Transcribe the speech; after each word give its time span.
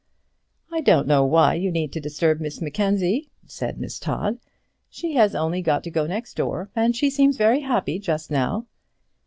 "I 0.71 0.81
don't 0.81 1.05
know 1.05 1.23
why 1.23 1.53
you 1.53 1.69
need 1.71 1.91
disturb 1.91 2.39
Miss 2.41 2.59
Mackenzie," 2.59 3.29
said 3.45 3.79
Miss 3.79 3.99
Todd, 3.99 4.39
"she 4.89 5.13
has 5.13 5.35
only 5.35 5.61
got 5.61 5.83
to 5.83 5.91
go 5.91 6.07
next 6.07 6.33
door, 6.33 6.71
and 6.75 6.95
she 6.95 7.11
seems 7.11 7.37
very 7.37 7.59
happy 7.59 7.99
just 7.99 8.31
now." 8.31 8.65